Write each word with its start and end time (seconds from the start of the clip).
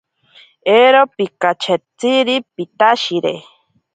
Ero 0.79 1.01
pikachetziri 1.15 2.35
pitashire. 2.55 3.33